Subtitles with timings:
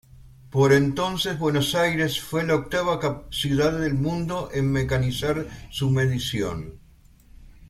[0.49, 6.79] Por entonces, Buenos Aires fue la octava ciudad del mundo en mecanizar su medición.